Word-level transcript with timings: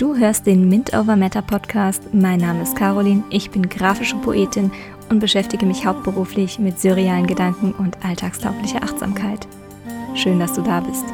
Du 0.00 0.16
hörst 0.16 0.46
den 0.46 0.66
Mint 0.70 0.94
Over 0.94 1.14
Matter 1.14 1.42
Podcast. 1.42 2.14
Mein 2.14 2.40
Name 2.40 2.62
ist 2.62 2.74
Caroline, 2.74 3.22
ich 3.28 3.50
bin 3.50 3.68
grafische 3.68 4.16
Poetin 4.16 4.72
und 5.10 5.20
beschäftige 5.20 5.66
mich 5.66 5.84
hauptberuflich 5.84 6.58
mit 6.58 6.80
surrealen 6.80 7.26
Gedanken 7.26 7.74
und 7.74 8.02
alltagstauglicher 8.02 8.82
Achtsamkeit. 8.82 9.46
Schön, 10.14 10.40
dass 10.40 10.54
du 10.54 10.62
da 10.62 10.80
bist. 10.80 11.04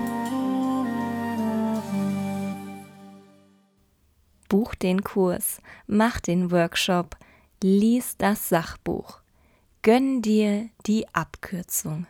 Buch 4.48 4.76
den 4.76 5.02
Kurs, 5.02 5.60
mach 5.88 6.20
den 6.20 6.52
Workshop, 6.52 7.16
lies 7.64 8.16
das 8.18 8.48
Sachbuch, 8.48 9.18
gönn 9.82 10.22
dir 10.22 10.68
die 10.86 11.12
Abkürzung. 11.12 12.06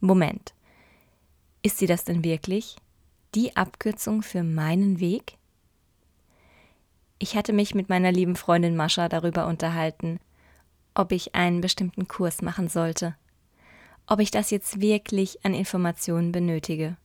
Moment, 0.00 0.52
ist 1.62 1.78
sie 1.78 1.86
das 1.86 2.02
denn 2.02 2.24
wirklich? 2.24 2.74
Die 3.34 3.56
Abkürzung 3.56 4.22
für 4.22 4.42
meinen 4.42 5.00
Weg? 5.00 5.36
Ich 7.18 7.36
hatte 7.36 7.52
mich 7.52 7.74
mit 7.74 7.88
meiner 7.88 8.12
lieben 8.12 8.36
Freundin 8.36 8.76
Mascha 8.76 9.08
darüber 9.08 9.46
unterhalten, 9.46 10.20
ob 10.94 11.12
ich 11.12 11.34
einen 11.34 11.60
bestimmten 11.60 12.08
Kurs 12.08 12.42
machen 12.42 12.68
sollte, 12.68 13.16
ob 14.06 14.20
ich 14.20 14.30
das 14.30 14.50
jetzt 14.50 14.80
wirklich 14.80 15.44
an 15.44 15.52
Informationen 15.52 16.32
benötige. 16.32 16.96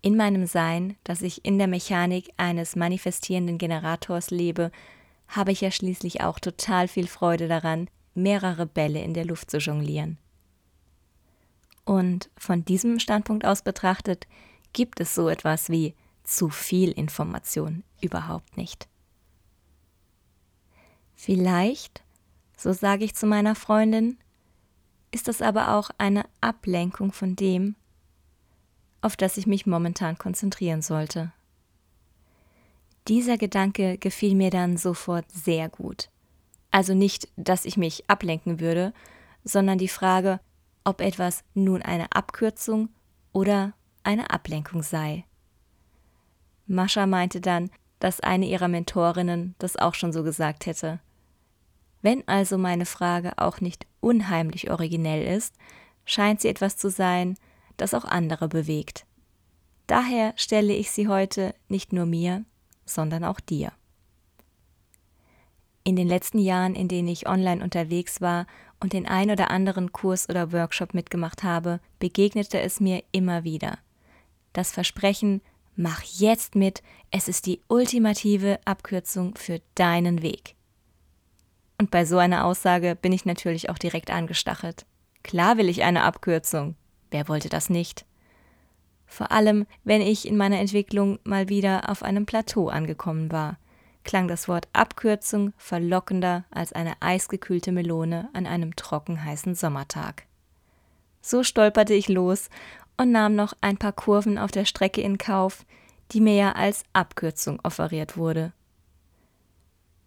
In 0.00 0.16
meinem 0.16 0.46
Sein, 0.46 0.96
dass 1.04 1.22
ich 1.22 1.44
in 1.44 1.58
der 1.58 1.66
Mechanik 1.66 2.30
eines 2.36 2.76
manifestierenden 2.76 3.58
Generators 3.58 4.30
lebe, 4.30 4.70
habe 5.28 5.52
ich 5.52 5.60
ja 5.60 5.70
schließlich 5.70 6.22
auch 6.22 6.38
total 6.38 6.88
viel 6.88 7.06
Freude 7.06 7.48
daran, 7.48 7.88
mehrere 8.14 8.66
Bälle 8.66 9.02
in 9.02 9.14
der 9.14 9.24
Luft 9.24 9.50
zu 9.50 9.58
jonglieren. 9.58 10.18
Und 11.88 12.28
von 12.36 12.66
diesem 12.66 12.98
Standpunkt 12.98 13.46
aus 13.46 13.62
betrachtet, 13.62 14.26
gibt 14.74 15.00
es 15.00 15.14
so 15.14 15.30
etwas 15.30 15.70
wie 15.70 15.94
zu 16.22 16.50
viel 16.50 16.90
Information 16.90 17.82
überhaupt 18.02 18.58
nicht. 18.58 18.88
Vielleicht, 21.14 22.02
so 22.58 22.74
sage 22.74 23.06
ich 23.06 23.14
zu 23.14 23.26
meiner 23.26 23.54
Freundin, 23.54 24.18
ist 25.12 25.28
das 25.28 25.40
aber 25.40 25.74
auch 25.74 25.88
eine 25.96 26.26
Ablenkung 26.42 27.10
von 27.10 27.36
dem, 27.36 27.74
auf 29.00 29.16
das 29.16 29.38
ich 29.38 29.46
mich 29.46 29.64
momentan 29.64 30.18
konzentrieren 30.18 30.82
sollte. 30.82 31.32
Dieser 33.08 33.38
Gedanke 33.38 33.96
gefiel 33.96 34.34
mir 34.34 34.50
dann 34.50 34.76
sofort 34.76 35.24
sehr 35.32 35.70
gut. 35.70 36.10
Also 36.70 36.92
nicht, 36.92 37.28
dass 37.36 37.64
ich 37.64 37.78
mich 37.78 38.04
ablenken 38.10 38.60
würde, 38.60 38.92
sondern 39.42 39.78
die 39.78 39.88
Frage, 39.88 40.40
ob 40.88 41.02
etwas 41.02 41.44
nun 41.52 41.82
eine 41.82 42.10
Abkürzung 42.12 42.88
oder 43.32 43.74
eine 44.04 44.30
Ablenkung 44.30 44.82
sei. 44.82 45.26
Mascha 46.66 47.06
meinte 47.06 47.42
dann, 47.42 47.70
dass 47.98 48.20
eine 48.20 48.46
ihrer 48.46 48.68
Mentorinnen 48.68 49.54
das 49.58 49.76
auch 49.76 49.92
schon 49.92 50.12
so 50.12 50.22
gesagt 50.22 50.64
hätte. 50.64 51.00
Wenn 52.00 52.26
also 52.26 52.56
meine 52.56 52.86
Frage 52.86 53.32
auch 53.36 53.60
nicht 53.60 53.86
unheimlich 54.00 54.70
originell 54.70 55.26
ist, 55.36 55.54
scheint 56.06 56.40
sie 56.40 56.48
etwas 56.48 56.78
zu 56.78 56.88
sein, 56.88 57.36
das 57.76 57.92
auch 57.92 58.06
andere 58.06 58.48
bewegt. 58.48 59.04
Daher 59.86 60.32
stelle 60.36 60.72
ich 60.72 60.90
sie 60.90 61.06
heute 61.06 61.54
nicht 61.68 61.92
nur 61.92 62.06
mir, 62.06 62.44
sondern 62.86 63.24
auch 63.24 63.40
dir. 63.40 63.72
In 65.88 65.96
den 65.96 66.06
letzten 66.06 66.38
Jahren, 66.38 66.74
in 66.74 66.86
denen 66.88 67.08
ich 67.08 67.26
online 67.26 67.64
unterwegs 67.64 68.20
war 68.20 68.46
und 68.78 68.92
den 68.92 69.08
ein 69.08 69.30
oder 69.30 69.50
anderen 69.50 69.90
Kurs 69.90 70.28
oder 70.28 70.52
Workshop 70.52 70.92
mitgemacht 70.92 71.44
habe, 71.44 71.80
begegnete 71.98 72.60
es 72.60 72.78
mir 72.78 73.02
immer 73.10 73.42
wieder 73.42 73.78
das 74.52 74.70
Versprechen, 74.72 75.40
mach 75.76 76.02
jetzt 76.02 76.56
mit, 76.56 76.82
es 77.10 77.26
ist 77.28 77.46
die 77.46 77.62
ultimative 77.68 78.58
Abkürzung 78.66 79.34
für 79.36 79.62
deinen 79.76 80.20
Weg. 80.20 80.56
Und 81.78 81.90
bei 81.90 82.04
so 82.04 82.18
einer 82.18 82.44
Aussage 82.44 82.94
bin 82.94 83.12
ich 83.12 83.24
natürlich 83.24 83.70
auch 83.70 83.78
direkt 83.78 84.10
angestachelt. 84.10 84.84
Klar 85.22 85.56
will 85.56 85.68
ich 85.68 85.84
eine 85.84 86.02
Abkürzung. 86.02 86.74
Wer 87.10 87.28
wollte 87.28 87.48
das 87.48 87.70
nicht? 87.70 88.04
Vor 89.06 89.30
allem, 89.30 89.64
wenn 89.84 90.02
ich 90.02 90.28
in 90.28 90.36
meiner 90.36 90.58
Entwicklung 90.58 91.18
mal 91.24 91.48
wieder 91.48 91.88
auf 91.88 92.02
einem 92.02 92.26
Plateau 92.26 92.68
angekommen 92.68 93.32
war, 93.32 93.56
klang 94.04 94.28
das 94.28 94.48
Wort 94.48 94.68
Abkürzung 94.72 95.52
verlockender 95.56 96.44
als 96.50 96.72
eine 96.72 96.94
eisgekühlte 97.00 97.72
Melone 97.72 98.28
an 98.32 98.46
einem 98.46 98.74
trockenheißen 98.76 99.54
Sommertag. 99.54 100.24
So 101.20 101.42
stolperte 101.42 101.94
ich 101.94 102.08
los 102.08 102.48
und 102.96 103.12
nahm 103.12 103.34
noch 103.34 103.54
ein 103.60 103.76
paar 103.76 103.92
Kurven 103.92 104.38
auf 104.38 104.50
der 104.50 104.64
Strecke 104.64 105.00
in 105.00 105.18
Kauf, 105.18 105.64
die 106.12 106.20
mir 106.20 106.34
ja 106.34 106.52
als 106.52 106.84
Abkürzung 106.92 107.60
offeriert 107.62 108.16
wurde. 108.16 108.52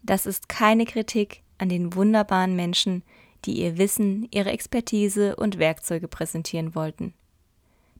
Das 0.03 0.25
ist 0.25 0.50
keine 0.50 0.85
Kritik 0.85 1.44
an 1.57 1.69
den 1.69 1.94
wunderbaren 1.96 2.56
Menschen, 2.56 3.03
die 3.46 3.62
ihr 3.62 3.78
Wissen, 3.78 4.28
ihre 4.31 4.51
Expertise 4.51 5.35
und 5.35 5.59
Werkzeuge 5.59 6.07
präsentieren 6.07 6.75
wollten. 6.75 7.13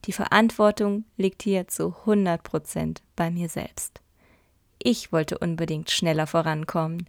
Die 0.06 0.14
Verantwortung 0.14 1.06
liegt 1.16 1.44
hier 1.44 1.68
zu 1.68 1.96
100 2.00 2.42
Prozent 2.42 3.04
bei 3.16 3.30
mir 3.30 3.50
selbst. 3.50 4.01
Ich 4.84 5.12
wollte 5.12 5.38
unbedingt 5.38 5.92
schneller 5.92 6.26
vorankommen, 6.26 7.08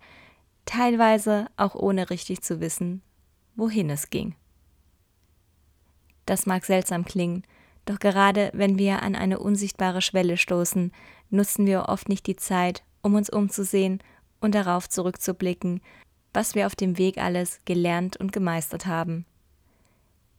teilweise 0.67 1.47
auch 1.57 1.75
ohne 1.75 2.11
richtig 2.11 2.43
zu 2.43 2.61
wissen, 2.61 3.03
wohin 3.57 3.89
es 3.89 4.11
ging. 4.11 4.35
Das 6.27 6.45
mag 6.47 6.65
seltsam 6.65 7.05
klingen, 7.05 7.45
doch 7.87 7.99
gerade 7.99 8.51
wenn 8.53 8.79
wir 8.79 9.03
an 9.03 9.15
eine 9.15 9.39
unsichtbare 9.39 10.03
Schwelle 10.03 10.37
stoßen, 10.37 10.93
nutzen 11.31 11.67
wir 11.67 11.89
oft 11.89 12.09
nicht 12.09 12.27
die 12.27 12.37
Zeit, 12.37 12.85
um 13.01 13.15
uns 13.15 13.31
umzusehen 13.31 14.03
und 14.41 14.55
darauf 14.55 14.89
zurückzublicken, 14.89 15.81
was 16.35 16.55
wir 16.55 16.67
auf 16.67 16.77
dem 16.77 16.99
Weg 16.99 17.19
alles 17.19 17.61
gelernt 17.65 18.19
und 18.19 18.33
gemeistert 18.33 18.87
haben. 18.87 19.25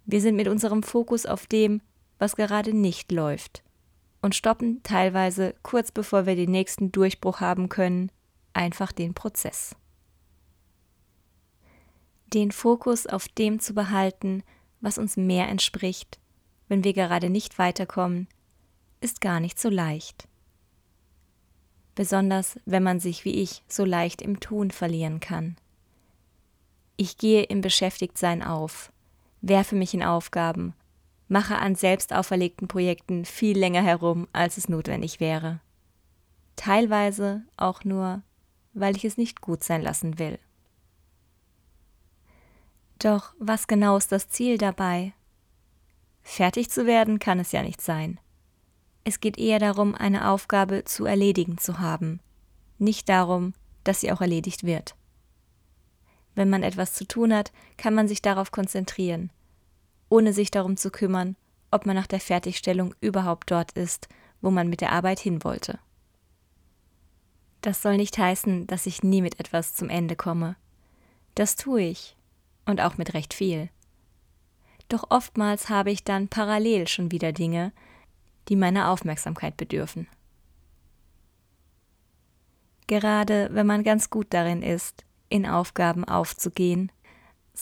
Wir 0.05 0.21
sind 0.21 0.35
mit 0.35 0.47
unserem 0.47 0.83
Fokus 0.83 1.25
auf 1.25 1.47
dem, 1.47 1.81
was 2.19 2.35
gerade 2.35 2.75
nicht 2.75 3.11
läuft, 3.11 3.62
und 4.23 4.35
stoppen 4.35 4.81
teilweise 4.83 5.53
kurz 5.63 5.91
bevor 5.91 6.25
wir 6.25 6.35
den 6.35 6.49
nächsten 6.49 6.93
Durchbruch 6.93 7.41
haben 7.41 7.67
können, 7.67 8.09
einfach 8.53 8.93
den 8.93 9.13
Prozess. 9.13 9.75
Den 12.27 12.51
Fokus 12.51 13.05
auf 13.05 13.27
dem 13.27 13.59
zu 13.59 13.73
behalten, 13.73 14.43
was 14.79 14.97
uns 14.97 15.17
mehr 15.17 15.49
entspricht, 15.49 16.19
wenn 16.69 16.85
wir 16.85 16.93
gerade 16.93 17.29
nicht 17.29 17.59
weiterkommen, 17.59 18.29
ist 19.01 19.19
gar 19.19 19.41
nicht 19.41 19.59
so 19.59 19.69
leicht. 19.69 20.29
Besonders 21.93 22.57
wenn 22.65 22.81
man 22.81 23.01
sich 23.01 23.25
wie 23.25 23.41
ich 23.41 23.61
so 23.67 23.83
leicht 23.83 24.21
im 24.21 24.39
Tun 24.39 24.71
verlieren 24.71 25.19
kann. 25.19 25.57
Ich 26.95 27.17
gehe 27.17 27.43
im 27.43 27.59
Beschäftigtsein 27.59 28.41
auf, 28.41 28.93
werfe 29.41 29.75
mich 29.75 29.93
in 29.93 30.01
Aufgaben, 30.01 30.73
mache 31.33 31.57
an 31.57 31.73
selbst 31.73 32.13
auferlegten 32.13 32.67
Projekten 32.67 33.25
viel 33.25 33.57
länger 33.57 33.81
herum, 33.81 34.27
als 34.33 34.57
es 34.57 34.69
notwendig 34.69 35.19
wäre. 35.19 35.61
Teilweise 36.55 37.41
auch 37.57 37.83
nur, 37.83 38.21
weil 38.73 38.95
ich 38.95 39.03
es 39.03 39.17
nicht 39.17 39.41
gut 39.41 39.63
sein 39.63 39.81
lassen 39.81 40.19
will. 40.19 40.37
Doch 42.99 43.33
was 43.39 43.65
genau 43.65 43.97
ist 43.97 44.11
das 44.11 44.29
Ziel 44.29 44.59
dabei? 44.59 45.13
Fertig 46.21 46.69
zu 46.69 46.85
werden 46.85 47.17
kann 47.17 47.39
es 47.39 47.51
ja 47.51 47.63
nicht 47.63 47.81
sein. 47.81 48.19
Es 49.03 49.19
geht 49.19 49.39
eher 49.39 49.57
darum, 49.57 49.95
eine 49.95 50.29
Aufgabe 50.29 50.83
zu 50.83 51.05
erledigen 51.05 51.57
zu 51.57 51.79
haben, 51.79 52.19
nicht 52.77 53.09
darum, 53.09 53.55
dass 53.83 54.01
sie 54.01 54.11
auch 54.11 54.21
erledigt 54.21 54.65
wird. 54.65 54.95
Wenn 56.35 56.51
man 56.51 56.61
etwas 56.61 56.93
zu 56.93 57.07
tun 57.07 57.33
hat, 57.33 57.51
kann 57.75 57.95
man 57.95 58.07
sich 58.07 58.21
darauf 58.21 58.51
konzentrieren, 58.51 59.31
ohne 60.13 60.33
sich 60.33 60.51
darum 60.51 60.77
zu 60.77 60.91
kümmern, 60.91 61.35
ob 61.71 61.85
man 61.85 61.95
nach 61.95 62.07
der 62.07 62.19
Fertigstellung 62.19 62.93
überhaupt 63.01 63.49
dort 63.49 63.71
ist, 63.71 64.07
wo 64.41 64.51
man 64.51 64.69
mit 64.69 64.81
der 64.81 64.91
Arbeit 64.91 65.19
hin 65.19 65.43
wollte. 65.43 65.79
Das 67.61 67.81
soll 67.81 67.97
nicht 67.97 68.17
heißen, 68.17 68.67
dass 68.67 68.85
ich 68.85 69.03
nie 69.03 69.21
mit 69.21 69.39
etwas 69.39 69.73
zum 69.73 69.89
Ende 69.89 70.15
komme. 70.15 70.55
Das 71.35 71.55
tue 71.55 71.81
ich, 71.81 72.15
und 72.65 72.81
auch 72.81 72.97
mit 72.97 73.13
recht 73.13 73.33
viel 73.33 73.69
doch 74.93 75.05
oftmals 75.09 75.69
habe 75.69 75.91
ich 75.91 76.03
dann 76.03 76.27
parallel 76.27 76.87
schon 76.87 77.11
wieder 77.11 77.31
Dinge, 77.31 77.71
die 78.47 78.55
meiner 78.55 78.91
Aufmerksamkeit 78.91 79.57
bedürfen. 79.57 80.07
Gerade 82.85 83.49
wenn 83.51 83.65
man 83.65 83.83
ganz 83.83 84.11
gut 84.11 84.27
darin 84.29 84.61
ist, 84.61 85.03
in 85.29 85.47
Aufgaben 85.47 86.03
aufzugehen, 86.03 86.91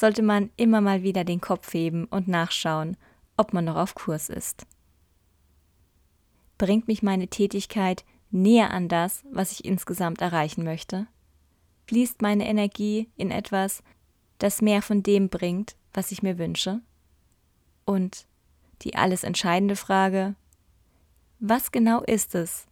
sollte 0.01 0.23
man 0.23 0.49
immer 0.57 0.81
mal 0.81 1.03
wieder 1.03 1.23
den 1.23 1.41
Kopf 1.41 1.71
heben 1.75 2.05
und 2.05 2.27
nachschauen, 2.27 2.97
ob 3.37 3.53
man 3.53 3.65
noch 3.65 3.75
auf 3.75 3.93
Kurs 3.93 4.29
ist. 4.29 4.65
Bringt 6.57 6.87
mich 6.87 7.03
meine 7.03 7.27
Tätigkeit 7.27 8.03
näher 8.31 8.71
an 8.71 8.87
das, 8.87 9.23
was 9.31 9.51
ich 9.51 9.63
insgesamt 9.63 10.19
erreichen 10.19 10.63
möchte? 10.63 11.05
Fließt 11.85 12.23
meine 12.23 12.47
Energie 12.47 13.11
in 13.15 13.29
etwas, 13.29 13.83
das 14.39 14.63
mehr 14.63 14.81
von 14.81 15.03
dem 15.03 15.29
bringt, 15.29 15.75
was 15.93 16.11
ich 16.11 16.23
mir 16.23 16.39
wünsche? 16.39 16.81
Und 17.85 18.25
die 18.81 18.95
alles 18.95 19.23
entscheidende 19.23 19.75
Frage, 19.75 20.33
was 21.39 21.71
genau 21.71 22.01
ist 22.01 22.33
es, 22.33 22.65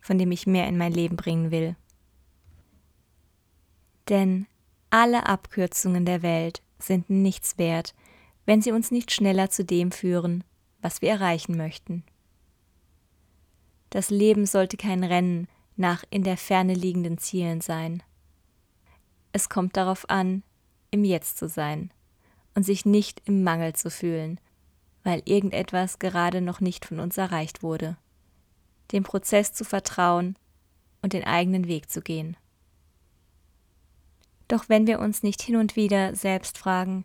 von 0.00 0.18
dem 0.18 0.30
ich 0.30 0.46
mehr 0.46 0.68
in 0.68 0.78
mein 0.78 0.92
Leben 0.92 1.16
bringen 1.16 1.50
will? 1.50 1.74
Denn 4.08 4.46
alle 4.90 5.26
Abkürzungen 5.26 6.04
der 6.04 6.22
Welt 6.22 6.62
sind 6.78 7.08
nichts 7.10 7.58
wert, 7.58 7.94
wenn 8.46 8.62
sie 8.62 8.72
uns 8.72 8.90
nicht 8.90 9.12
schneller 9.12 9.50
zu 9.50 9.64
dem 9.64 9.92
führen, 9.92 10.44
was 10.80 11.02
wir 11.02 11.10
erreichen 11.10 11.56
möchten. 11.56 12.04
Das 13.90 14.10
Leben 14.10 14.46
sollte 14.46 14.76
kein 14.76 15.04
Rennen 15.04 15.48
nach 15.76 16.04
in 16.10 16.22
der 16.22 16.36
Ferne 16.36 16.74
liegenden 16.74 17.18
Zielen 17.18 17.60
sein. 17.60 18.02
Es 19.32 19.48
kommt 19.48 19.76
darauf 19.76 20.08
an, 20.08 20.42
im 20.90 21.04
Jetzt 21.04 21.38
zu 21.38 21.48
sein 21.48 21.92
und 22.54 22.64
sich 22.64 22.84
nicht 22.84 23.22
im 23.26 23.42
Mangel 23.42 23.74
zu 23.74 23.90
fühlen, 23.90 24.40
weil 25.04 25.22
irgendetwas 25.24 25.98
gerade 25.98 26.40
noch 26.40 26.60
nicht 26.60 26.84
von 26.84 27.00
uns 27.00 27.16
erreicht 27.16 27.62
wurde. 27.62 27.96
Dem 28.92 29.04
Prozess 29.04 29.52
zu 29.52 29.64
vertrauen 29.64 30.36
und 31.02 31.12
den 31.12 31.24
eigenen 31.24 31.68
Weg 31.68 31.90
zu 31.90 32.00
gehen. 32.00 32.36
Doch 34.50 34.68
wenn 34.68 34.88
wir 34.88 34.98
uns 34.98 35.22
nicht 35.22 35.42
hin 35.42 35.54
und 35.54 35.76
wieder 35.76 36.16
selbst 36.16 36.58
fragen, 36.58 37.04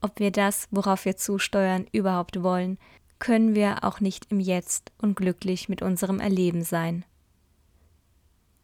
ob 0.00 0.20
wir 0.20 0.30
das, 0.30 0.68
worauf 0.70 1.04
wir 1.04 1.16
zusteuern, 1.16 1.88
überhaupt 1.90 2.44
wollen, 2.44 2.78
können 3.18 3.56
wir 3.56 3.82
auch 3.82 3.98
nicht 3.98 4.30
im 4.30 4.38
Jetzt 4.38 4.92
und 4.96 5.16
glücklich 5.16 5.68
mit 5.68 5.82
unserem 5.82 6.20
Erleben 6.20 6.62
sein. 6.62 7.04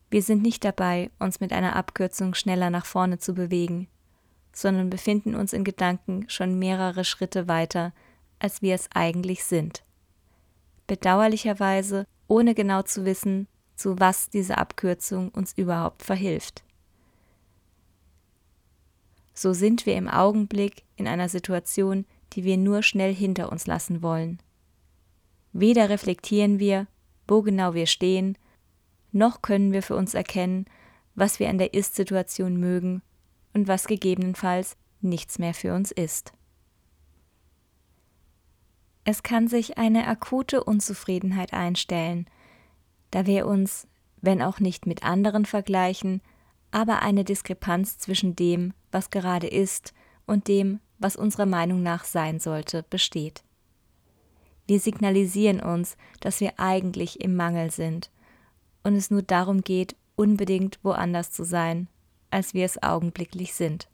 Wir 0.08 0.22
sind 0.22 0.40
nicht 0.40 0.64
dabei, 0.64 1.10
uns 1.18 1.40
mit 1.40 1.52
einer 1.52 1.74
Abkürzung 1.74 2.34
schneller 2.34 2.70
nach 2.70 2.86
vorne 2.86 3.18
zu 3.18 3.34
bewegen, 3.34 3.88
sondern 4.52 4.88
befinden 4.88 5.34
uns 5.34 5.52
in 5.52 5.64
Gedanken 5.64 6.26
schon 6.28 6.60
mehrere 6.60 7.04
Schritte 7.04 7.48
weiter, 7.48 7.92
als 8.38 8.62
wir 8.62 8.76
es 8.76 8.88
eigentlich 8.94 9.42
sind. 9.42 9.82
Bedauerlicherweise, 10.86 12.06
ohne 12.28 12.54
genau 12.54 12.82
zu 12.82 13.04
wissen, 13.04 13.48
zu 13.74 13.98
was 13.98 14.30
diese 14.30 14.58
Abkürzung 14.58 15.30
uns 15.30 15.52
überhaupt 15.54 16.04
verhilft 16.04 16.62
so 19.36 19.52
sind 19.52 19.86
wir 19.86 19.94
im 19.96 20.08
Augenblick 20.08 20.82
in 20.96 21.06
einer 21.06 21.28
Situation, 21.28 22.06
die 22.32 22.44
wir 22.44 22.56
nur 22.56 22.82
schnell 22.82 23.14
hinter 23.14 23.52
uns 23.52 23.66
lassen 23.66 24.02
wollen. 24.02 24.40
Weder 25.52 25.90
reflektieren 25.90 26.58
wir, 26.58 26.86
wo 27.28 27.42
genau 27.42 27.74
wir 27.74 27.86
stehen, 27.86 28.36
noch 29.12 29.42
können 29.42 29.72
wir 29.72 29.82
für 29.82 29.94
uns 29.94 30.14
erkennen, 30.14 30.64
was 31.14 31.38
wir 31.38 31.48
an 31.48 31.58
der 31.58 31.74
Ist-Situation 31.74 32.56
mögen 32.56 33.02
und 33.54 33.68
was 33.68 33.86
gegebenenfalls 33.86 34.76
nichts 35.00 35.38
mehr 35.38 35.54
für 35.54 35.74
uns 35.74 35.92
ist. 35.92 36.32
Es 39.04 39.22
kann 39.22 39.48
sich 39.48 39.78
eine 39.78 40.08
akute 40.08 40.64
Unzufriedenheit 40.64 41.52
einstellen, 41.52 42.26
da 43.10 43.24
wir 43.26 43.46
uns, 43.46 43.86
wenn 44.20 44.42
auch 44.42 44.60
nicht 44.60 44.86
mit 44.86 45.04
anderen 45.04 45.46
vergleichen, 45.46 46.20
aber 46.76 47.00
eine 47.00 47.24
Diskrepanz 47.24 47.96
zwischen 47.96 48.36
dem, 48.36 48.74
was 48.90 49.08
gerade 49.08 49.46
ist, 49.46 49.94
und 50.26 50.46
dem, 50.46 50.80
was 50.98 51.16
unserer 51.16 51.46
Meinung 51.46 51.82
nach 51.82 52.04
sein 52.04 52.38
sollte, 52.38 52.82
besteht. 52.90 53.42
Wir 54.66 54.78
signalisieren 54.78 55.60
uns, 55.60 55.96
dass 56.20 56.38
wir 56.42 56.60
eigentlich 56.60 57.22
im 57.22 57.34
Mangel 57.34 57.70
sind 57.70 58.10
und 58.82 58.94
es 58.94 59.10
nur 59.10 59.22
darum 59.22 59.62
geht, 59.62 59.96
unbedingt 60.16 60.78
woanders 60.82 61.30
zu 61.30 61.46
sein, 61.46 61.88
als 62.28 62.52
wir 62.52 62.66
es 62.66 62.82
augenblicklich 62.82 63.54
sind. 63.54 63.88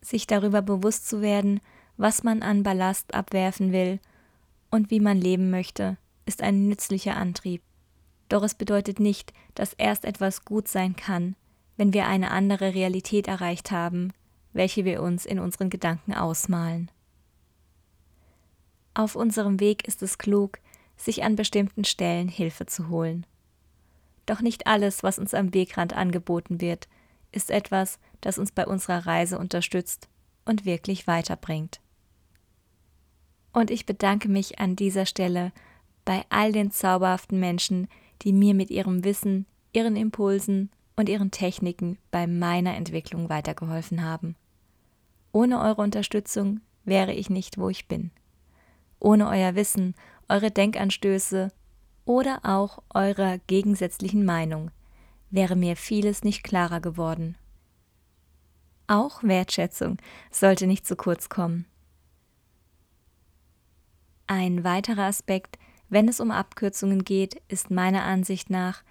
Sich 0.00 0.26
darüber 0.26 0.62
bewusst 0.62 1.06
zu 1.06 1.20
werden, 1.20 1.60
was 1.98 2.22
man 2.22 2.42
an 2.42 2.62
Ballast 2.62 3.12
abwerfen 3.12 3.72
will 3.72 4.00
und 4.70 4.90
wie 4.90 5.00
man 5.00 5.18
leben 5.18 5.50
möchte, 5.50 5.98
ist 6.24 6.42
ein 6.42 6.66
nützlicher 6.66 7.18
Antrieb. 7.18 7.60
Doch 8.30 8.44
es 8.44 8.54
bedeutet 8.54 9.00
nicht, 9.00 9.34
dass 9.54 9.74
erst 9.74 10.06
etwas 10.06 10.46
gut 10.46 10.68
sein 10.68 10.96
kann, 10.96 11.34
wenn 11.76 11.92
wir 11.92 12.06
eine 12.06 12.30
andere 12.30 12.74
Realität 12.74 13.26
erreicht 13.26 13.72
haben, 13.72 14.12
welche 14.52 14.84
wir 14.84 15.02
uns 15.02 15.26
in 15.26 15.38
unseren 15.38 15.68
Gedanken 15.68 16.14
ausmalen. 16.14 16.90
Auf 18.94 19.16
unserem 19.16 19.60
Weg 19.60 19.86
ist 19.86 20.02
es 20.02 20.16
klug, 20.16 20.60
sich 20.96 21.24
an 21.24 21.34
bestimmten 21.34 21.84
Stellen 21.84 22.28
Hilfe 22.28 22.66
zu 22.66 22.88
holen. 22.88 23.26
Doch 24.26 24.40
nicht 24.40 24.66
alles, 24.66 25.02
was 25.02 25.18
uns 25.18 25.34
am 25.34 25.52
Wegrand 25.52 25.92
angeboten 25.92 26.60
wird, 26.60 26.88
ist 27.32 27.50
etwas, 27.50 27.98
das 28.20 28.38
uns 28.38 28.52
bei 28.52 28.64
unserer 28.66 29.06
Reise 29.06 29.38
unterstützt 29.38 30.08
und 30.44 30.64
wirklich 30.64 31.08
weiterbringt. 31.08 31.80
Und 33.52 33.72
ich 33.72 33.86
bedanke 33.86 34.28
mich 34.28 34.60
an 34.60 34.76
dieser 34.76 35.06
Stelle 35.06 35.52
bei 36.04 36.24
all 36.28 36.52
den 36.52 36.70
zauberhaften 36.70 37.40
Menschen, 37.40 37.88
die 38.22 38.32
mir 38.32 38.54
mit 38.54 38.70
ihrem 38.70 39.04
Wissen, 39.04 39.46
ihren 39.72 39.96
Impulsen 39.96 40.70
und 40.96 41.08
ihren 41.08 41.30
Techniken 41.30 41.98
bei 42.10 42.26
meiner 42.26 42.76
Entwicklung 42.76 43.28
weitergeholfen 43.28 44.04
haben. 44.04 44.36
Ohne 45.32 45.60
eure 45.60 45.82
Unterstützung 45.82 46.60
wäre 46.84 47.12
ich 47.12 47.30
nicht, 47.30 47.58
wo 47.58 47.68
ich 47.68 47.88
bin. 47.88 48.10
Ohne 48.98 49.28
euer 49.28 49.54
Wissen, 49.54 49.94
eure 50.28 50.50
Denkanstöße 50.50 51.52
oder 52.04 52.40
auch 52.42 52.82
eurer 52.92 53.38
gegensätzlichen 53.46 54.24
Meinung 54.24 54.70
wäre 55.30 55.56
mir 55.56 55.76
vieles 55.76 56.24
nicht 56.24 56.42
klarer 56.42 56.80
geworden. 56.80 57.36
Auch 58.88 59.22
Wertschätzung 59.22 59.98
sollte 60.32 60.66
nicht 60.66 60.84
zu 60.84 60.96
kurz 60.96 61.28
kommen. 61.28 61.66
Ein 64.26 64.64
weiterer 64.64 65.04
Aspekt, 65.04 65.59
wenn 65.90 66.08
es 66.08 66.20
um 66.20 66.30
Abkürzungen 66.30 67.04
geht, 67.04 67.42
ist 67.48 67.70
meiner 67.70 68.04
Ansicht 68.04 68.48
nach, 68.48 68.82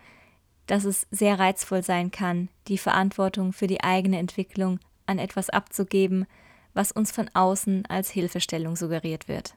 dass 0.68 0.84
es 0.84 1.08
sehr 1.10 1.40
reizvoll 1.40 1.82
sein 1.82 2.12
kann, 2.12 2.50
die 2.68 2.78
Verantwortung 2.78 3.54
für 3.54 3.68
die 3.68 3.82
eigene 3.82 4.20
Entwicklung 4.20 4.80
an 5.08 5.18
etwas 5.18 5.50
abzugeben, 5.50 6.28
was 6.74 6.92
uns 6.92 7.12
von 7.12 7.30
außen 7.34 7.86
als 7.88 8.12
Hilfestellung 8.12 8.76
suggeriert 8.76 9.28
wird. 9.28 9.56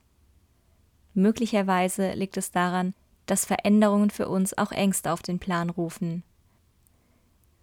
Möglicherweise 1.14 2.12
liegt 2.12 2.36
es 2.36 2.52
daran, 2.52 2.94
dass 3.26 3.44
Veränderungen 3.44 4.10
für 4.10 4.28
uns 4.28 4.56
auch 4.56 4.72
Ängste 4.72 5.12
auf 5.12 5.20
den 5.20 5.38
Plan 5.38 5.68
rufen. 5.68 6.22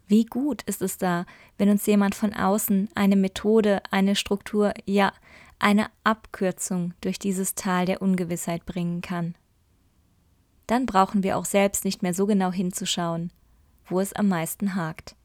Wie 0.08 0.26
gut 0.26 0.62
ist 0.64 0.82
es 0.82 0.98
da, 0.98 1.26
wenn 1.58 1.70
uns 1.70 1.86
jemand 1.86 2.16
von 2.16 2.34
außen 2.34 2.90
eine 2.96 3.16
Methode, 3.16 3.82
eine 3.92 4.16
Struktur, 4.16 4.74
ja, 4.86 5.14
eine 5.58 5.88
Abkürzung 6.04 6.94
durch 7.02 7.18
dieses 7.18 7.56
Tal 7.56 7.86
der 7.86 8.02
Ungewissheit 8.02 8.66
bringen 8.66 9.02
kann 9.02 9.36
dann 10.70 10.86
brauchen 10.86 11.24
wir 11.24 11.38
auch 11.38 11.46
selbst 11.46 11.84
nicht 11.84 12.04
mehr 12.04 12.14
so 12.14 12.28
genau 12.28 12.52
hinzuschauen, 12.52 13.32
wo 13.86 14.00
es 14.00 14.14
am 14.14 14.28
meisten 14.28 14.76
hakt. 14.76 15.16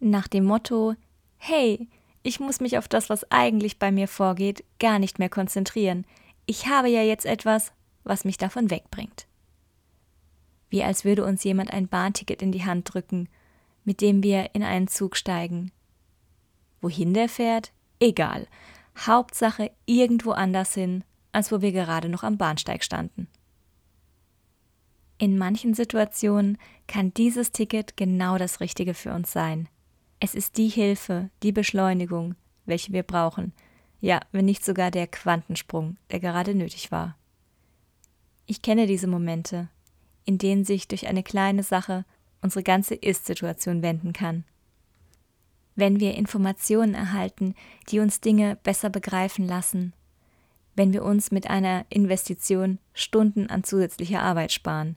Nach 0.00 0.26
dem 0.26 0.44
Motto 0.44 0.94
Hey, 1.36 1.88
ich 2.22 2.40
muss 2.40 2.60
mich 2.60 2.78
auf 2.78 2.88
das, 2.88 3.10
was 3.10 3.30
eigentlich 3.30 3.78
bei 3.78 3.92
mir 3.92 4.08
vorgeht, 4.08 4.64
gar 4.78 4.98
nicht 4.98 5.18
mehr 5.18 5.28
konzentrieren. 5.28 6.06
Ich 6.46 6.66
habe 6.66 6.88
ja 6.88 7.02
jetzt 7.02 7.26
etwas, 7.26 7.72
was 8.02 8.24
mich 8.24 8.38
davon 8.38 8.70
wegbringt. 8.70 9.26
Wie 10.70 10.82
als 10.82 11.04
würde 11.04 11.24
uns 11.24 11.44
jemand 11.44 11.70
ein 11.70 11.86
Bahnticket 11.86 12.40
in 12.40 12.50
die 12.50 12.64
Hand 12.64 12.92
drücken, 12.92 13.28
mit 13.84 14.00
dem 14.00 14.22
wir 14.22 14.54
in 14.54 14.62
einen 14.62 14.88
Zug 14.88 15.16
steigen. 15.16 15.70
Wohin 16.80 17.12
der 17.12 17.28
fährt? 17.28 17.72
Egal. 18.00 18.46
Hauptsache 18.96 19.70
irgendwo 19.84 20.30
anders 20.30 20.72
hin, 20.72 21.04
als 21.32 21.52
wo 21.52 21.60
wir 21.60 21.72
gerade 21.72 22.08
noch 22.08 22.22
am 22.22 22.38
Bahnsteig 22.38 22.82
standen. 22.82 23.28
In 25.18 25.38
manchen 25.38 25.74
Situationen 25.74 26.58
kann 26.88 27.14
dieses 27.14 27.52
Ticket 27.52 27.96
genau 27.96 28.36
das 28.36 28.60
Richtige 28.60 28.94
für 28.94 29.12
uns 29.12 29.32
sein. 29.32 29.68
Es 30.18 30.34
ist 30.34 30.56
die 30.56 30.68
Hilfe, 30.68 31.30
die 31.42 31.52
Beschleunigung, 31.52 32.34
welche 32.66 32.92
wir 32.92 33.02
brauchen, 33.02 33.52
ja, 34.00 34.20
wenn 34.32 34.44
nicht 34.44 34.64
sogar 34.64 34.90
der 34.90 35.06
Quantensprung, 35.06 35.96
der 36.10 36.20
gerade 36.20 36.54
nötig 36.54 36.90
war. 36.90 37.16
Ich 38.46 38.60
kenne 38.60 38.86
diese 38.86 39.06
Momente, 39.06 39.68
in 40.24 40.38
denen 40.38 40.64
sich 40.64 40.88
durch 40.88 41.06
eine 41.06 41.22
kleine 41.22 41.62
Sache 41.62 42.04
unsere 42.42 42.62
ganze 42.62 42.94
Ist-Situation 42.94 43.82
wenden 43.82 44.12
kann. 44.12 44.44
Wenn 45.76 46.00
wir 46.00 46.14
Informationen 46.14 46.94
erhalten, 46.94 47.54
die 47.88 48.00
uns 48.00 48.20
Dinge 48.20 48.56
besser 48.62 48.90
begreifen 48.90 49.46
lassen, 49.46 49.94
wenn 50.76 50.92
wir 50.92 51.04
uns 51.04 51.30
mit 51.30 51.48
einer 51.48 51.86
Investition 51.88 52.78
Stunden 52.92 53.48
an 53.48 53.64
zusätzlicher 53.64 54.20
Arbeit 54.20 54.52
sparen, 54.52 54.96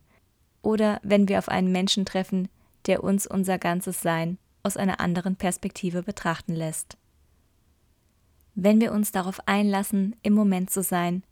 oder 0.61 0.99
wenn 1.03 1.27
wir 1.27 1.39
auf 1.39 1.49
einen 1.49 1.71
Menschen 1.71 2.05
treffen, 2.05 2.49
der 2.85 3.03
uns 3.03 3.27
unser 3.27 3.57
ganzes 3.57 4.01
Sein 4.01 4.37
aus 4.63 4.77
einer 4.77 4.99
anderen 4.99 5.35
Perspektive 5.35 6.03
betrachten 6.03 6.53
lässt. 6.53 6.97
Wenn 8.55 8.81
wir 8.81 8.91
uns 8.91 9.11
darauf 9.11 9.47
einlassen, 9.47 10.15
im 10.23 10.33
Moment 10.33 10.69
zu 10.69 10.81
sein, 10.81 11.23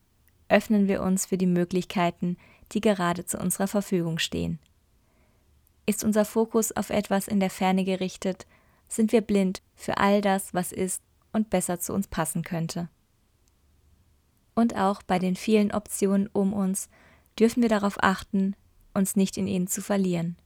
öffnen 0.48 0.88
wir 0.88 1.01
uns 1.01 1.25
für 1.25 1.38
die 1.38 1.48
Möglichkeiten, 1.48 2.38
die 2.72 2.82
gerade 2.82 3.25
zu 3.25 3.39
unserer 3.39 3.67
Verfügung 3.67 4.20
stehen. 4.20 4.60
Ist 5.86 6.03
unser 6.03 6.25
Fokus 6.25 6.72
auf 6.72 6.89
etwas 6.89 7.27
in 7.27 7.39
der 7.39 7.50
Ferne 7.50 7.84
gerichtet, 7.84 8.46
sind 8.88 9.12
wir 9.12 9.22
blind 9.22 9.62
für 9.75 9.98
all 9.98 10.22
das, 10.22 10.53
was 10.53 10.72
ist 10.72 11.01
und 11.34 11.50
besser 11.50 11.79
zu 11.79 11.94
uns 11.94 12.08
passen 12.08 12.44
könnte. 12.44 12.89
Und 14.53 14.75
auch 14.75 15.03
bei 15.03 15.20
den 15.20 15.36
vielen 15.36 15.72
Optionen 15.72 16.29
um 16.32 16.53
uns 16.53 16.89
dürfen 17.38 17.62
wir 17.62 17.70
darauf 17.70 17.98
achten, 18.01 18.55
uns 18.96 19.16
nicht 19.16 19.38
in 19.38 19.48
ihnen 19.48 19.68
zu 19.68 19.82
verlieren. 19.82 20.38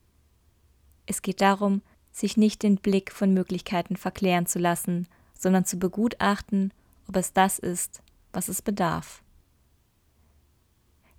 Es 1.06 1.22
geht 1.22 1.42
darum, 1.42 1.82
sich 2.12 2.38
nicht 2.38 2.64
den 2.64 2.78
Blick 2.78 3.12
von 3.12 3.34
Möglichkeiten 3.34 3.96
verklären 3.96 4.46
zu 4.46 4.60
lassen, 4.60 5.08
sondern 5.34 5.66
zu 5.66 5.78
begutachten, 5.78 6.74
ob 7.08 7.16
es 7.16 7.34
das 7.34 7.60
ist, 7.60 8.02
was 8.34 8.48
es 8.48 8.62
bedarf. 8.62 9.24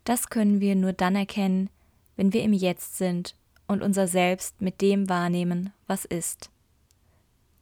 Das 0.05 0.29
können 0.29 0.61
wir 0.61 0.75
nur 0.77 0.93
dann 0.93 1.17
erkennen, 1.17 1.71
wenn 2.17 2.33
wir 2.33 2.43
im 2.43 2.53
Jetzt 2.53 2.99
sind 2.99 3.35
und 3.67 3.83
unser 3.83 4.09
Selbst 4.09 4.61
mit 4.61 4.81
dem 4.81 5.09
wahrnehmen, 5.09 5.73
was 5.87 6.05
ist. 6.05 6.51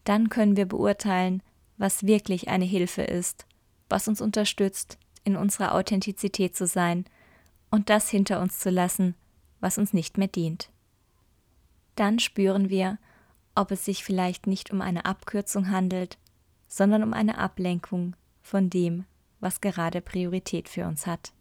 Dann 0.05 0.31
können 0.31 0.57
wir 0.57 0.67
beurteilen, 0.67 1.43
was 1.77 2.07
wirklich 2.07 2.49
eine 2.49 2.65
Hilfe 2.65 3.03
ist, 3.03 3.47
was 3.89 4.09
uns 4.09 4.21
unterstützt, 4.21 4.99
in 5.25 5.37
unserer 5.37 5.75
Authentizität 5.75 6.57
zu 6.57 6.67
sein 6.67 7.05
und 7.71 7.91
das 7.91 8.09
hinter 8.09 8.41
uns 8.41 8.59
zu 8.59 8.71
lassen, 8.71 9.15
was 9.61 9.79
uns 9.79 9.93
nicht 9.93 10.19
mehr 10.19 10.29
dient. 10.29 10.71
Dann 11.97 12.19
spüren 12.19 12.69
wir, 12.71 12.99
ob 13.55 13.71
es 13.73 13.85
sich 13.85 14.05
vielleicht 14.05 14.47
nicht 14.47 14.71
um 14.71 14.81
eine 14.81 15.05
Abkürzung 15.05 15.71
handelt, 15.71 16.17
sondern 16.69 17.03
um 17.03 17.13
eine 17.13 17.39
Ablenkung 17.39 18.15
von 18.41 18.71
dem, 18.71 19.05
was 19.41 19.61
gerade 19.61 20.01
Priorität 20.01 20.69
für 20.69 20.87
uns 20.87 21.07
hat. 21.07 21.33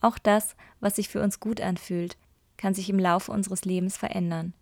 Auch 0.00 0.18
das, 0.18 0.56
was 0.80 0.96
sich 0.96 1.08
für 1.08 1.22
uns 1.22 1.40
gut 1.40 1.60
anfühlt, 1.60 2.16
kann 2.56 2.74
sich 2.74 2.90
im 2.90 2.98
Laufe 2.98 3.32
unseres 3.32 3.64
Lebens 3.64 3.96
verändern. 3.96 4.52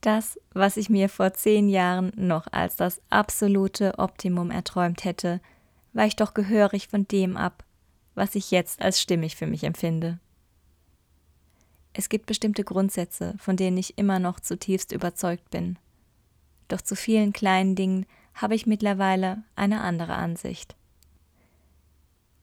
Das, 0.00 0.40
was 0.52 0.78
ich 0.78 0.88
mir 0.88 1.08
vor 1.08 1.34
zehn 1.34 1.68
Jahren 1.68 2.12
noch 2.16 2.46
als 2.52 2.76
das 2.76 3.02
absolute 3.10 3.98
Optimum 3.98 4.50
erträumt 4.50 5.04
hätte, 5.04 5.40
weicht 5.92 6.20
doch 6.20 6.32
gehörig 6.32 6.88
von 6.88 7.06
dem 7.06 7.36
ab, 7.36 7.64
was 8.14 8.34
ich 8.34 8.50
jetzt 8.50 8.80
als 8.80 9.00
stimmig 9.00 9.36
für 9.36 9.46
mich 9.46 9.64
empfinde. 9.64 10.18
Es 11.92 12.08
gibt 12.08 12.26
bestimmte 12.26 12.64
Grundsätze, 12.64 13.34
von 13.38 13.56
denen 13.56 13.76
ich 13.76 13.98
immer 13.98 14.18
noch 14.18 14.40
zutiefst 14.40 14.92
überzeugt 14.92 15.50
bin. 15.50 15.78
Doch 16.68 16.80
zu 16.80 16.94
vielen 16.94 17.32
kleinen 17.32 17.74
Dingen 17.74 18.06
habe 18.34 18.54
ich 18.54 18.66
mittlerweile 18.66 19.42
eine 19.56 19.80
andere 19.80 20.14
Ansicht. 20.14 20.76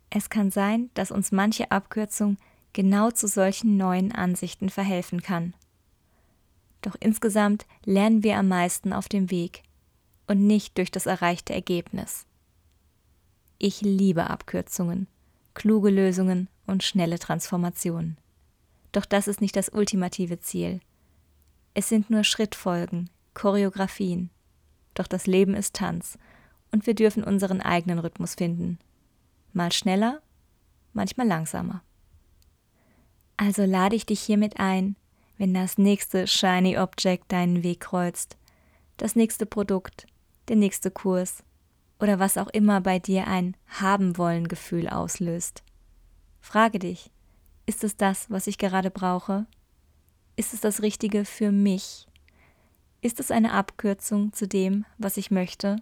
Es 0.10 0.30
kann 0.30 0.52
sein, 0.52 0.90
dass 0.94 1.12
uns 1.12 1.32
manche 1.32 1.72
Abkürzung 1.72 2.38
genau 2.74 3.12
zu 3.12 3.28
solchen 3.28 3.78
neuen 3.78 4.12
Ansichten 4.12 4.70
verhelfen 4.70 5.22
kann. 5.22 5.54
Doch 6.82 6.96
insgesamt 7.00 7.66
lernen 7.86 8.24
wir 8.24 8.38
am 8.38 8.48
meisten 8.48 8.94
auf 8.94 9.10
dem 9.10 9.32
Weg 9.32 9.64
und 10.28 10.46
nicht 10.46 10.78
durch 10.78 10.92
das 10.92 11.06
erreichte 11.06 11.54
Ergebnis. 11.54 12.26
Ich 13.58 13.82
liebe 13.82 14.30
Abkürzungen, 14.30 15.08
kluge 15.54 15.90
Lösungen 15.90 16.48
und 16.68 16.84
schnelle 16.84 17.18
Transformationen. 17.18 18.18
Doch 18.98 19.06
das 19.06 19.28
ist 19.28 19.42
nicht 19.42 19.56
das 19.56 19.70
ultimative 19.70 20.40
Ziel. 20.40 20.80
Es 21.76 21.88
sind 21.88 22.10
nur 22.10 22.24
Schrittfolgen, 22.24 23.12
Choreografien. 23.36 24.32
Doch 24.96 25.06
das 25.06 25.28
Leben 25.28 25.54
ist 25.54 25.76
Tanz 25.76 26.18
und 26.72 26.88
wir 26.88 26.96
dürfen 26.96 27.24
unseren 27.24 27.62
eigenen 27.62 28.00
Rhythmus 28.00 28.34
finden. 28.34 28.80
Mal 29.54 29.72
schneller, 29.72 30.20
manchmal 30.94 31.28
langsamer. 31.28 31.84
Also 33.38 33.66
lade 33.66 33.96
ich 33.96 34.08
dich 34.08 34.20
hiermit 34.20 34.60
ein, 34.60 34.96
wenn 35.38 35.54
das 35.54 35.78
nächste 35.78 36.26
Shiny 36.26 36.80
Object 36.80 37.32
deinen 37.32 37.62
Weg 37.62 37.82
kreuzt, 37.82 38.36
das 38.98 39.16
nächste 39.16 39.46
Produkt, 39.46 40.08
der 40.48 40.56
nächste 40.56 40.90
Kurs 40.90 41.44
oder 42.00 42.18
was 42.18 42.36
auch 42.36 42.48
immer 42.48 42.82
bei 42.82 42.98
dir 42.98 43.28
ein 43.28 43.56
haben 43.68 44.18
wollen 44.18 44.48
Gefühl 44.48 44.90
auslöst. 44.90 45.62
Frage 46.42 46.80
dich, 46.80 47.12
ist 47.68 47.84
es 47.84 47.98
das, 47.98 48.32
was 48.32 48.48
ich 48.48 48.58
gerade 48.58 48.90
brauche? 48.90 49.46
Ist 50.36 50.54
es 50.54 50.62
das 50.62 50.82
Richtige 50.82 51.26
für 51.26 51.52
mich? 51.52 52.08
Ist 53.02 53.20
es 53.20 53.30
eine 53.30 53.52
Abkürzung 53.52 54.34
zu 54.34 54.48
dem, 54.48 54.86
was 54.98 55.18
ich 55.18 55.30
möchte? 55.30 55.76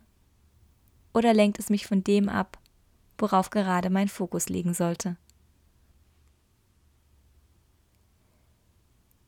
Oder 1.13 1.33
lenkt 1.33 1.59
es 1.59 1.69
mich 1.69 1.87
von 1.87 2.03
dem 2.03 2.27
ab, 2.27 2.59
worauf 3.17 3.51
gerade 3.51 3.89
mein 3.89 4.09
Fokus 4.09 4.49
liegen 4.49 4.73
sollte? 4.73 5.15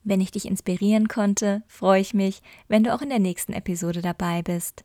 Wenn 0.03 0.19
ich 0.19 0.31
dich 0.31 0.45
inspirieren 0.45 1.07
konnte, 1.07 1.63
freue 1.67 2.01
ich 2.01 2.13
mich, 2.13 2.41
wenn 2.67 2.83
du 2.83 2.93
auch 2.93 3.01
in 3.01 3.09
der 3.09 3.19
nächsten 3.19 3.53
Episode 3.53 4.01
dabei 4.01 4.41
bist. 4.41 4.83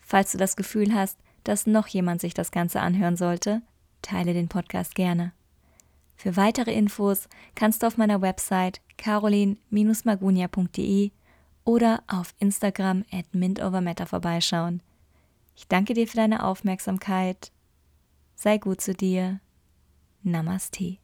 Falls 0.00 0.32
du 0.32 0.38
das 0.38 0.56
Gefühl 0.56 0.92
hast, 0.94 1.18
dass 1.44 1.66
noch 1.66 1.86
jemand 1.86 2.20
sich 2.20 2.34
das 2.34 2.50
Ganze 2.50 2.80
anhören 2.80 3.16
sollte, 3.16 3.62
teile 4.02 4.34
den 4.34 4.48
Podcast 4.48 4.94
gerne. 4.94 5.35
Für 6.16 6.36
weitere 6.36 6.72
Infos 6.72 7.28
kannst 7.54 7.82
du 7.82 7.86
auf 7.86 7.98
meiner 7.98 8.22
Website 8.22 8.80
carolin-magunia.de 8.96 11.10
oder 11.64 12.02
auf 12.06 12.34
Instagram 12.38 13.04
at 13.12 13.34
mintovermeta 13.34 14.06
vorbeischauen. 14.06 14.82
Ich 15.54 15.68
danke 15.68 15.92
dir 15.94 16.08
für 16.08 16.16
deine 16.16 16.44
Aufmerksamkeit. 16.44 17.52
Sei 18.34 18.58
gut 18.58 18.80
zu 18.80 18.94
dir. 18.94 19.40
Namaste. 20.22 20.96